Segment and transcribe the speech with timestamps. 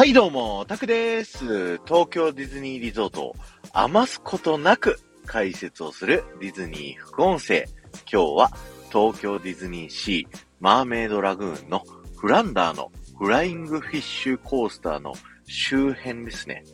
[0.00, 1.76] はいどうも、タクです。
[1.84, 3.36] 東京ディズニーリゾートを
[3.74, 7.66] 余すことなく解説をするディズニー副音声。
[8.10, 8.50] 今日は
[8.90, 11.84] 東京ディズニーシーマーメイドラグーンの
[12.16, 15.12] フランダーのフライングフィッシュコースターの
[15.44, 16.64] 周辺ですね。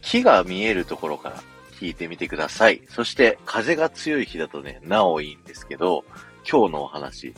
[0.00, 1.42] 木が見えるところから
[1.80, 2.80] 聞いてみてください。
[2.88, 6.04] そして風が強い日だとね、なおいいんですけど、
[6.48, 7.34] 今日のお話、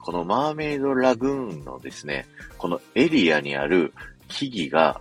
[0.00, 2.26] このマーメイドラグーンのですね、
[2.58, 3.94] このエリアにある
[4.28, 5.00] 木々が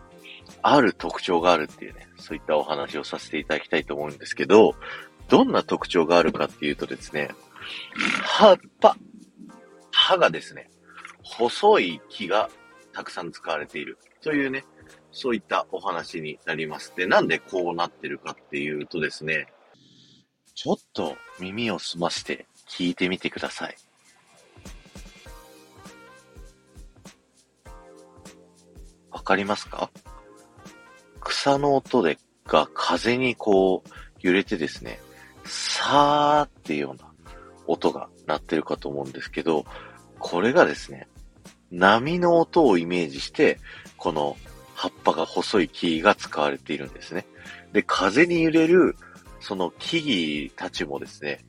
[0.62, 4.76] ある特徴があるっていうね、そういったお話をさせていただきたいと思うんですけど、
[5.28, 7.30] どんな特徴があるかっていうとですね、
[8.24, 8.96] 葉っぱ、
[9.92, 10.70] 葉がですね、
[11.24, 12.50] 細い木が
[12.94, 14.66] たくさん使われているというね、
[15.12, 16.94] そういったお話になります。
[16.96, 19.48] で、なんでこうなってるかっていうとですね、
[20.54, 23.76] ちょっと耳を澄まして聞いてみてください。
[29.26, 29.90] かりますか？
[31.20, 33.90] 草の音でが風にこう
[34.22, 35.00] 揺れてですね、
[35.44, 37.12] さーっていうような
[37.68, 39.66] 音が鳴ってるかと思うんですけど、
[40.20, 41.08] これがですね、
[41.72, 43.60] 波の音をイメージして、
[43.98, 44.38] この
[44.76, 47.26] 葉っぱが細い木が使われているんですね。
[47.74, 48.96] で、風に揺れる
[49.40, 51.44] その木々たちもですね、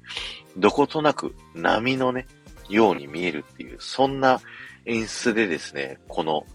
[0.56, 2.27] どことなく波のね、
[2.69, 4.41] ように見えるっていう、そんな
[4.86, 6.47] 演出でですね、この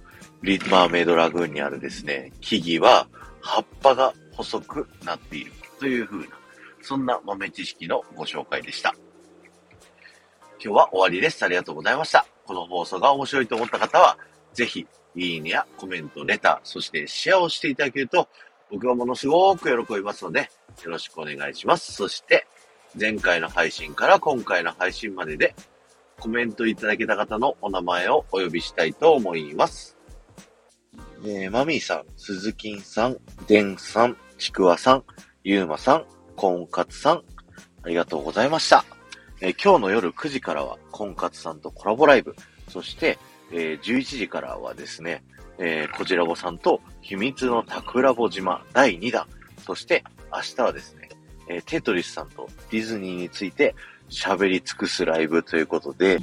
[0.43, 3.07] リーマーメイドラグーンにあるですね、木々は
[3.41, 6.39] 葉っぱが細くなっているという風な、
[6.81, 8.95] そんな豆知識のご紹介でした。
[10.63, 11.43] 今日は終わりです。
[11.43, 12.25] ありがとうございました。
[12.45, 14.17] この放送が面白いと思った方は、
[14.53, 18.27] ぜひ、いいねやコメント、レター、そしてシェアをしていただけると、
[18.71, 20.49] 僕はものすごく喜びますので、
[20.83, 21.93] よろしくお願いします。
[21.93, 22.47] そして、
[22.99, 25.53] 前回の配信から今回の配信までで、
[26.19, 30.00] コメントいただけた方のお名前をお呼びしたいと思います。
[31.23, 35.03] えー、マミーさん、鈴木さん、デンさん、ちくわさん、
[35.43, 36.05] ゆうまさん、
[36.35, 37.23] コンカツさん、
[37.83, 38.83] ありがとうございました。
[39.39, 42.35] えー今日の夜9時からは、コンカツさんとコラボライブ、
[42.69, 43.19] そして、
[43.51, 45.23] えー11時からはですね、
[45.59, 49.27] えー、こちらぼさんと秘密の桜ぼ島第2弾、
[49.63, 50.03] そして
[50.33, 51.09] 明日はですね、
[51.47, 53.75] えーテトリスさんとディズニーについて
[54.09, 56.17] 喋り尽くすライブということで、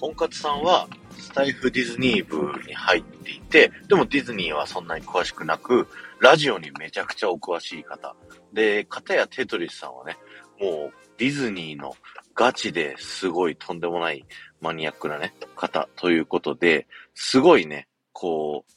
[0.00, 0.88] コンカツさんは
[1.18, 5.88] スタイフディズニー部に入っていて、でもディズニーはそんなに詳しくなく、
[6.20, 8.14] ラジオにめちゃくちゃお詳しい方。
[8.52, 10.16] で、片やテトリスさんはね、
[10.60, 11.94] もうディズニーの
[12.34, 14.24] ガチですごいとんでもない
[14.60, 18.72] マニアックなね、方ということで、すごいね、こう、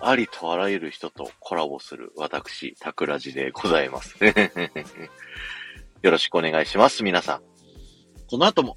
[0.00, 4.16] ありとあらゆる人とコラボする私、タクラジでございます。
[6.02, 7.42] よろしくお願いします、皆さん。
[8.28, 8.76] この後も